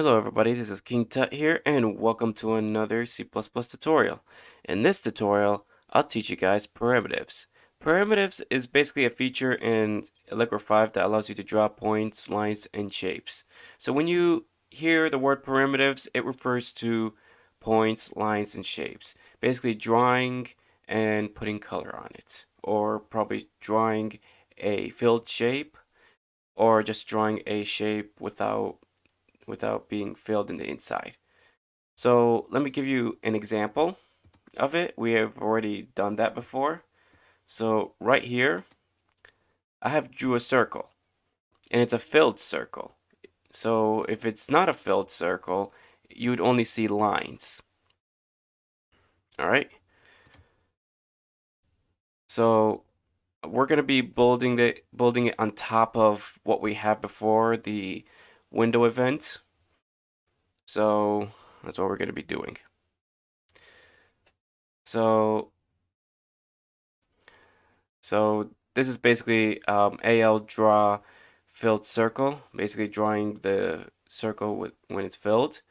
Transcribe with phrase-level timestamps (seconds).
[0.00, 4.22] Hello everybody, this is King Tut here and welcome to another C++ tutorial.
[4.64, 7.48] In this tutorial, I'll teach you guys primitives.
[7.80, 12.66] Primitives is basically a feature in Allegro 5 that allows you to draw points, lines,
[12.72, 13.44] and shapes.
[13.76, 17.12] So when you hear the word primitives, it refers to
[17.60, 19.14] points, lines, and shapes.
[19.38, 20.46] Basically drawing
[20.88, 22.46] and putting color on it.
[22.64, 24.18] Or probably drawing
[24.56, 25.76] a filled shape
[26.56, 28.78] or just drawing a shape without
[29.50, 31.16] without being filled in the inside.
[31.96, 33.98] So let me give you an example
[34.56, 34.94] of it.
[34.96, 36.84] We have already done that before.
[37.46, 38.64] So right here,
[39.82, 40.90] I have drew a circle
[41.70, 42.96] and it's a filled circle.
[43.52, 45.74] So if it's not a filled circle,
[46.08, 47.62] you would only see lines.
[49.38, 49.70] All right.
[52.28, 52.84] So
[53.46, 57.56] we're going to be building the building it on top of what we had before
[57.56, 58.04] the
[58.50, 59.38] window event.
[60.66, 61.28] So
[61.64, 62.58] that's what we're going to be doing.
[64.84, 65.52] So,
[68.00, 71.00] so this is basically um, AL draw
[71.44, 75.62] filled circle, basically drawing the circle with, when it's filled.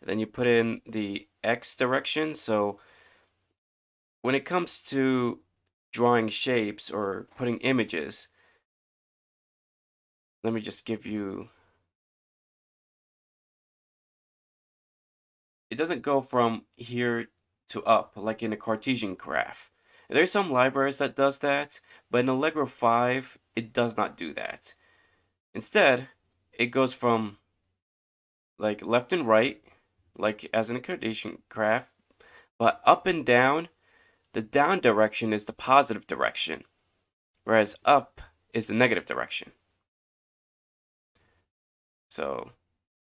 [0.00, 2.34] And then you put in the X direction.
[2.34, 2.78] So
[4.22, 5.40] when it comes to
[5.92, 8.28] drawing shapes or putting images,
[10.42, 11.48] let me just give you
[15.70, 17.26] it doesn't go from here
[17.68, 19.70] to up like in a Cartesian graph.
[20.08, 24.74] There's some libraries that does that, but in Allegro 5, it does not do that.
[25.52, 26.08] Instead,
[26.52, 27.38] it goes from
[28.58, 29.62] like left and right,
[30.16, 31.94] like as in a Cartesian graph,
[32.58, 33.68] but up and down,
[34.32, 36.64] the down direction is the positive direction,
[37.44, 38.20] whereas up
[38.54, 39.52] is the negative direction.
[42.08, 42.52] So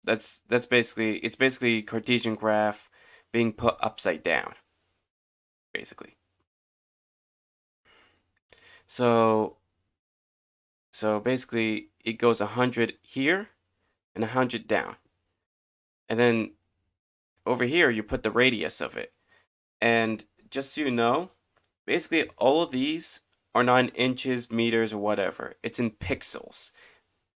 [0.03, 2.89] that's that's basically it's basically Cartesian graph
[3.31, 4.53] being put upside down.
[5.73, 6.17] Basically.
[8.87, 9.57] So
[10.91, 13.49] so basically it goes 100 here
[14.15, 14.95] and 100 down.
[16.09, 16.51] And then
[17.45, 19.13] over here you put the radius of it.
[19.79, 21.31] And just so you know,
[21.85, 23.21] basically all of these
[23.53, 25.55] are not in inches, meters, or whatever.
[25.63, 26.71] It's in pixels.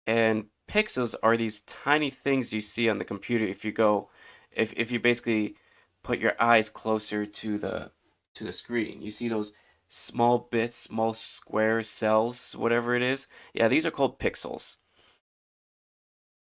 [0.06, 4.08] And pixels are these tiny things you see on the computer if you go
[4.50, 5.56] if, if you basically
[6.02, 7.90] put your eyes closer to the
[8.34, 9.02] to the screen.
[9.02, 9.52] You see those
[9.88, 13.28] small bits small square cells whatever it is?
[13.54, 14.76] Yeah these are called pixels.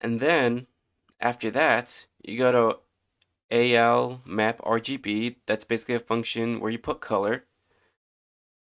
[0.01, 0.67] And then
[1.19, 2.79] after that you go to
[3.51, 7.45] al map rgb that's basically a function where you put color.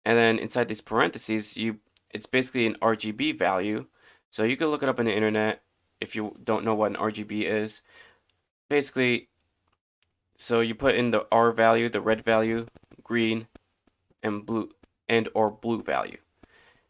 [0.06, 1.80] And then inside these parentheses you
[2.12, 3.88] it's basically an rgb value
[4.30, 5.62] so you can look it up on the internet
[6.00, 7.82] if you don't know what an RGB is.
[8.70, 9.30] Basically,
[10.38, 12.68] so you put in the R value, the red value,
[13.04, 13.48] green,
[14.22, 14.70] and blue,
[15.10, 16.18] and or blue value.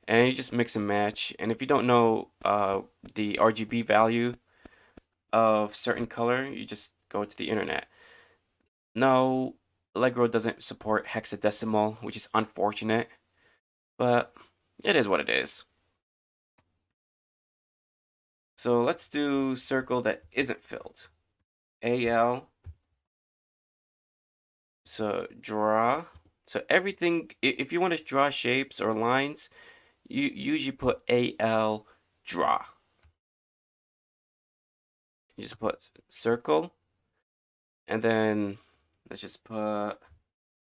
[0.08, 1.34] And you just mix and match.
[1.40, 2.82] And if you don't know uh,
[3.16, 4.36] the RGB value
[5.34, 7.88] of certain color, you just go to the internet.
[8.96, 9.56] No,
[9.96, 13.10] Allegro doesn't support hexadecimal, which is unfortunate,
[13.98, 14.34] but
[14.84, 15.66] it is what it is.
[18.58, 21.10] So let's do circle that isn't filled.
[21.84, 22.50] AL.
[24.84, 26.06] So draw.
[26.48, 29.52] So everything, if you want to draw shapes or lines,
[30.08, 31.86] you usually put AL
[32.26, 32.66] draw.
[35.36, 36.74] You just put circle.
[37.88, 38.58] And then
[39.08, 39.98] let's just put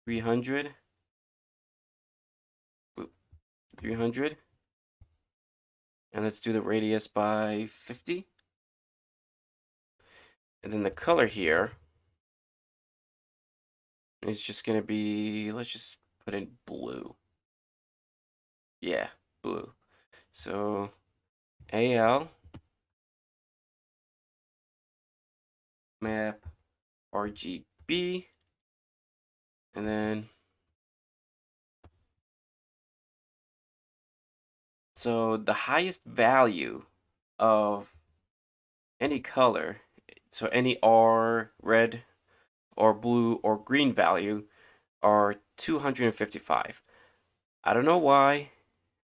[0.04, 0.74] 300.
[3.80, 4.36] 300.
[6.12, 8.26] And let's do the radius by 50.
[10.62, 11.72] And then the color here
[14.26, 17.14] is just going to be, let's just put in blue.
[18.80, 19.08] Yeah,
[19.42, 19.72] blue.
[20.32, 20.90] So
[21.72, 22.28] AL
[26.00, 26.46] map
[27.14, 28.26] RGB
[29.74, 30.24] and then
[34.98, 36.82] So the highest value
[37.38, 37.94] of
[39.00, 39.82] any color,
[40.28, 42.02] so any R, red,
[42.76, 44.46] or blue, or green value
[45.00, 46.82] are 255.
[47.62, 48.50] I don't know why.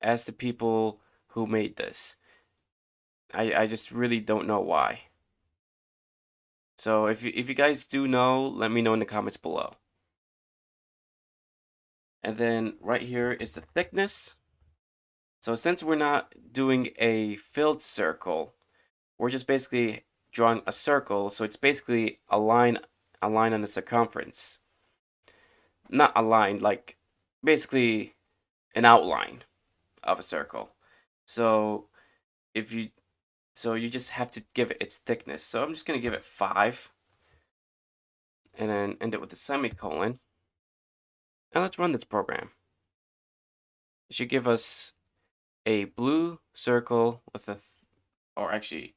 [0.01, 2.17] As the people who made this.
[3.33, 5.03] I, I just really don't know why.
[6.77, 9.71] So if you, if you guys do know, let me know in the comments below.
[12.21, 14.35] And then right here is the thickness.
[15.41, 18.53] So since we're not doing a filled circle,
[19.17, 21.29] we're just basically drawing a circle.
[21.29, 22.79] So it's basically a line,
[23.21, 24.59] a line on the circumference.
[25.89, 26.97] Not a line, like
[27.43, 28.15] basically
[28.75, 29.43] an outline
[30.03, 30.71] of a circle.
[31.25, 31.87] So
[32.53, 32.89] if you,
[33.55, 35.43] so you just have to give it its thickness.
[35.43, 36.91] So I'm just gonna give it five,
[38.57, 40.19] and then end it with a semicolon.
[41.51, 42.51] And let's run this program.
[44.09, 44.93] It should give us
[45.65, 47.57] a blue circle with a,
[48.35, 48.95] or actually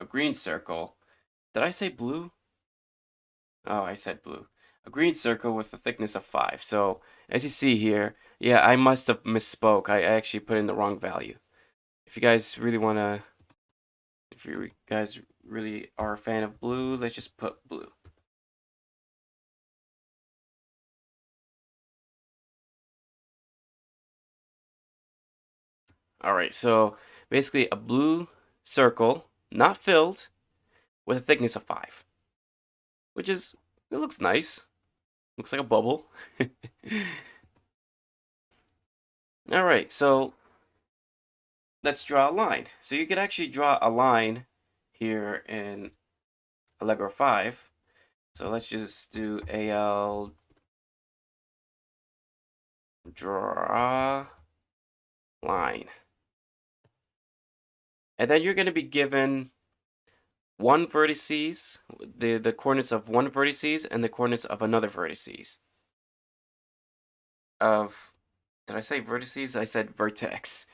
[0.00, 0.96] a green circle.
[1.52, 2.32] Did I say blue?
[3.66, 4.46] Oh, I said blue.
[4.86, 6.62] A green circle with a thickness of 5.
[6.62, 9.88] So, as you see here, yeah, I must have misspoke.
[9.88, 11.38] I actually put in the wrong value.
[12.06, 13.22] If you guys really want to,
[14.30, 17.88] if you guys really are a fan of blue, let's just put blue.
[26.24, 26.96] All right, so
[27.28, 28.28] basically a blue
[28.64, 30.28] circle not filled,
[31.06, 32.04] with a thickness of 5.
[33.12, 33.54] Which is,
[33.90, 34.66] it looks nice.
[35.36, 36.06] Looks like a bubble.
[39.52, 40.32] Alright, so
[41.82, 42.66] let's draw a line.
[42.80, 44.46] So you could actually draw a line
[44.90, 45.90] here in
[46.80, 47.70] Allegro 5.
[48.34, 50.32] So let's just do AL
[53.12, 54.26] draw
[55.42, 55.88] line.
[58.18, 59.50] And then you're going to be given
[60.56, 61.78] one vertices,
[62.16, 65.58] the, the coordinates of one vertices and the coordinates of another vertices.
[67.60, 68.14] Of,
[68.66, 69.58] did I say vertices?
[69.58, 70.66] I said vertex.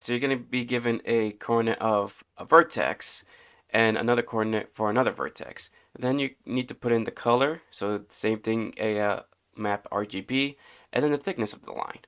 [0.00, 3.24] So you're going to be given a coordinate of a vertex
[3.70, 5.70] and another coordinate for another vertex.
[5.98, 9.20] Then you need to put in the color, so same thing, a uh,
[9.56, 10.56] map RGB,
[10.92, 12.00] and then the thickness of the line.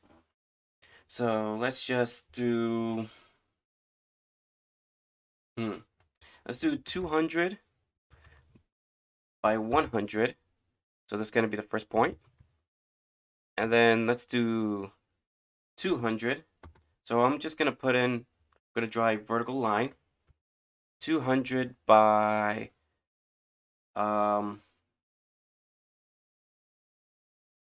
[1.06, 3.06] So let's just do
[5.60, 5.80] Hmm.
[6.46, 7.58] Let's do 200
[9.42, 10.34] by 100.
[11.06, 12.16] So that's going to be the first point.
[13.58, 14.92] And then let's do
[15.76, 16.44] 200.
[17.04, 18.24] So I'm just going to put in, I'm
[18.74, 19.90] going to draw a vertical line.
[21.02, 22.70] 200 by
[23.94, 24.60] um,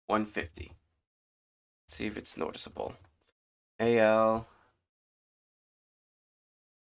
[0.07, 0.71] 150.
[1.89, 2.93] see if it's noticeable.
[3.81, 4.47] AL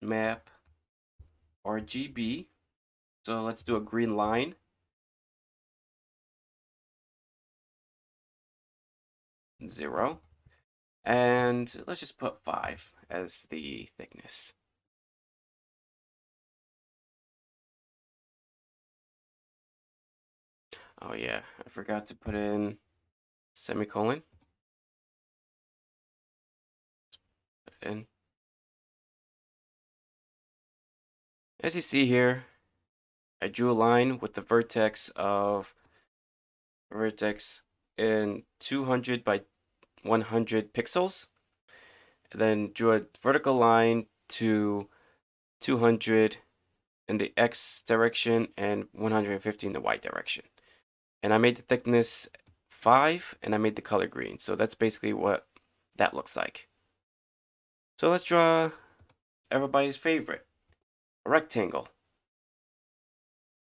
[0.02, 0.50] map
[1.66, 2.48] RGB.
[3.24, 4.56] So let's do a green line.
[9.68, 10.22] Zero.
[11.04, 14.54] And let's just put five as the thickness.
[21.02, 22.78] Oh yeah, I forgot to put in
[23.54, 24.22] semicolon.
[27.66, 28.06] Put in.
[31.64, 32.46] As you see here,
[33.40, 35.76] I drew a line with the vertex of
[36.92, 37.62] vertex
[38.00, 39.42] in 200 by
[40.02, 41.28] 100 pixels.
[42.34, 44.90] Then drew a vertical line to
[45.60, 46.38] 200
[47.08, 50.46] in the x direction and 150 in the y direction.
[51.22, 52.28] And I made the thickness
[52.72, 54.40] 5 and I made the color green.
[54.40, 55.46] So that's basically what
[55.98, 56.70] that looks like.
[58.00, 58.72] So let's draw
[59.52, 60.48] everybody's favorite
[61.26, 61.88] a rectangle.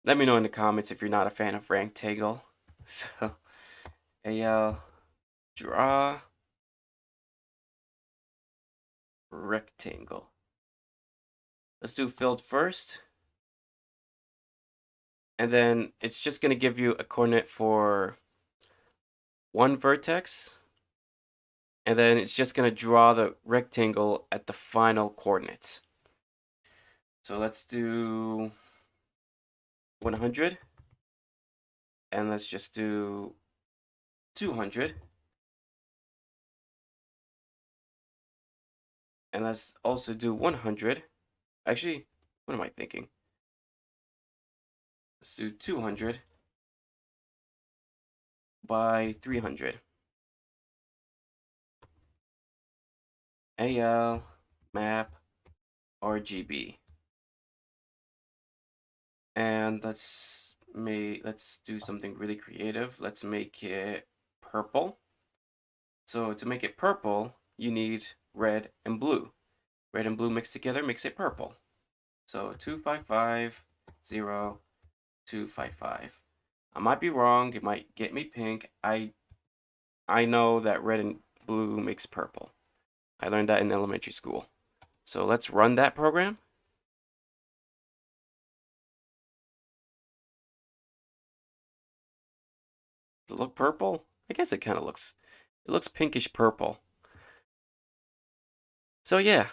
[0.05, 2.43] Let me know in the comments if you're not a fan of rectangle.
[2.83, 3.37] So,
[4.25, 4.75] a uh,
[5.55, 6.21] draw
[9.31, 10.31] rectangle.
[11.81, 13.03] Let's do filled first.
[15.39, 18.17] And then it's just going to give you a coordinate for
[19.53, 20.59] one vertex.
[21.87, 25.81] And then it's just going to draw the rectangle at the final coordinates.
[27.23, 28.51] So let's do
[30.01, 30.59] 100.
[32.13, 33.35] And let's just do
[34.35, 34.95] 200.
[39.33, 41.05] And let's also do 100.
[41.67, 42.07] Actually,
[42.47, 43.09] what am I thinking?
[45.21, 46.21] Let's do 200
[48.67, 49.81] by 300.
[53.59, 54.23] AL
[54.73, 55.15] map
[56.03, 56.80] RGB
[59.35, 63.01] and let's make let's do something really creative.
[63.01, 64.07] Let's make it
[64.41, 64.99] purple.
[66.07, 69.33] So to make it purple you need red and blue.
[69.93, 71.55] Red and blue mixed together makes it purple.
[72.27, 73.65] So 255
[74.05, 74.61] 0
[75.27, 76.21] 255
[76.73, 77.53] I might be wrong.
[77.55, 78.71] It might get me pink.
[78.83, 79.13] I
[80.09, 82.53] I know that red and blue makes purple.
[83.21, 84.47] I learned that in elementary school.
[85.05, 86.39] So let's run that program
[93.31, 94.07] Does it look purple?
[94.29, 95.15] I guess it kind of looks,
[95.65, 96.81] it looks pinkish purple.
[99.05, 99.47] So yeah,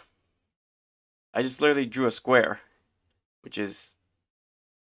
[1.31, 2.61] I just literally drew a square,
[3.43, 3.93] which is,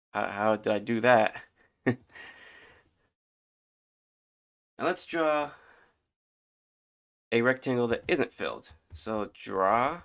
[0.10, 1.36] how, how did I do that?
[1.86, 1.98] now
[4.80, 5.52] let's draw
[7.32, 8.74] a rectangle that isn't filled.
[8.92, 10.02] So draw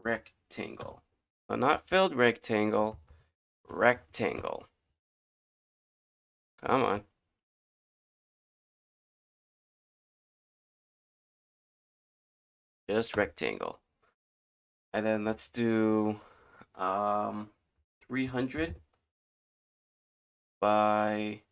[0.00, 1.02] rectangle.
[1.48, 3.00] So not filled rectangle,
[3.68, 4.69] rectangle.
[6.64, 7.02] Come on.
[12.88, 13.80] Just rectangle.
[14.92, 16.20] And then let's do
[16.74, 17.50] um
[18.08, 18.76] 300
[20.60, 21.42] by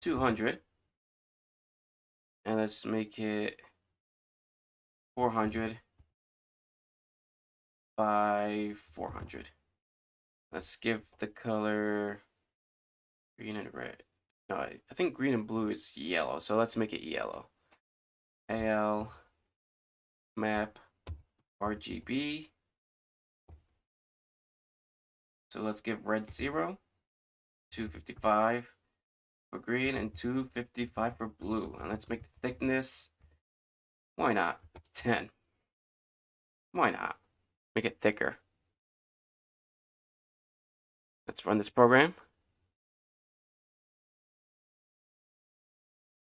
[0.00, 0.60] 200
[2.44, 3.60] and let's make it
[5.16, 5.80] 400
[7.96, 9.50] by 400
[10.54, 12.20] let's give the color
[13.38, 14.04] green and red
[14.48, 17.48] no I, I think green and blue is yellow so let's make it yellow
[18.48, 19.12] AL
[20.36, 20.78] map
[21.62, 22.48] RGB
[25.50, 26.78] so let's give red 0
[27.74, 28.76] 255
[29.50, 31.76] for green and 255 for blue.
[31.80, 33.10] And let's make the thickness,
[34.14, 34.60] why not,
[34.94, 35.30] 10.
[36.72, 37.18] Why not?
[37.74, 38.38] Make it thicker.
[41.26, 42.14] Let's run this program.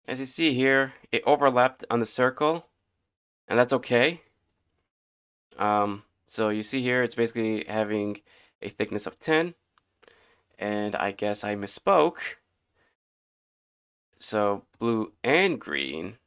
[0.08, 2.68] As you see here, it overlapped on the circle,
[3.48, 4.22] and that's okay.
[5.58, 8.22] Um, so you see here, it's basically having
[8.62, 9.56] a thickness of 10,
[10.60, 12.36] and I guess I misspoke
[14.20, 16.18] so blue and green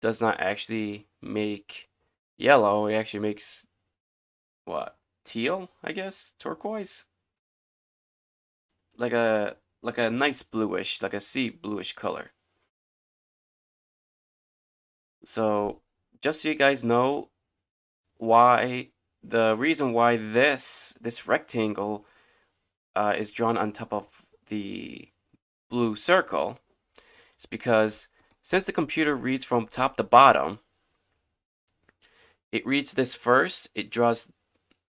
[0.00, 1.88] does not actually make
[2.36, 2.86] yellow.
[2.86, 3.66] It actually makes
[4.64, 4.96] what?
[5.24, 6.34] Teal, I guess?
[6.38, 7.04] Turquoise?
[8.98, 12.32] Like a like a nice bluish, like a sea bluish color.
[15.24, 15.82] So
[16.20, 17.30] just so you guys know
[18.16, 18.90] why
[19.22, 22.06] the reason why this this rectangle
[22.94, 25.08] uh, is drawn on top of the
[25.68, 26.58] blue circle
[27.38, 28.08] is because
[28.42, 30.60] since the computer reads from top to bottom,
[32.52, 34.30] it reads this first, it draws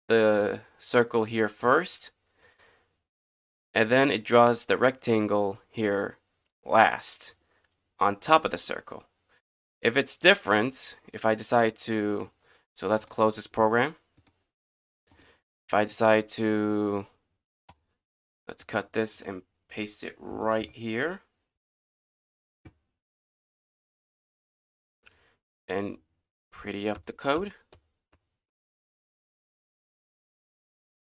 [0.08, 2.12] the circle here first,
[3.76, 6.18] and then it draws the rectangle here
[6.66, 7.36] last
[8.00, 9.04] on top of the circle.
[9.82, 12.32] If it's different, if I decide to,
[12.74, 13.96] so let's close this program.
[15.68, 17.06] If I decide to,
[18.48, 21.22] let's cut this and paste it right here.
[25.68, 25.98] and
[26.52, 27.54] pretty up the code.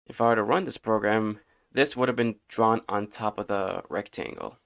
[0.07, 1.40] If I were to run this program,
[1.73, 4.59] this would have been drawn on top of the rectangle.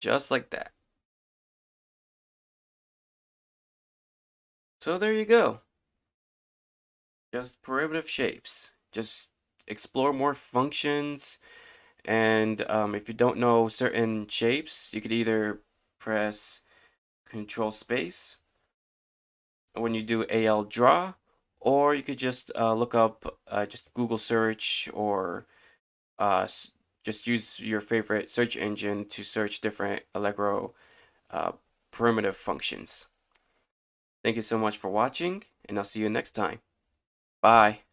[0.00, 0.72] Just like that.
[4.80, 5.60] So there you go.
[7.32, 8.72] Just primitive shapes.
[8.92, 9.30] Just
[9.66, 11.38] explore more functions,
[12.04, 15.60] and um, if you don't know certain shapes, you could either
[16.00, 16.62] press
[17.26, 18.38] Control Space
[19.74, 21.14] when you do AL Draw,
[21.60, 25.46] or you could just uh, look up, uh, just Google search, or
[26.18, 26.46] uh,
[27.04, 30.74] just use your favorite search engine to search different Allegro
[31.30, 31.52] uh,
[31.90, 33.08] primitive functions.
[34.22, 36.60] Thank you so much for watching, and I'll see you next time.
[37.42, 37.87] Bye.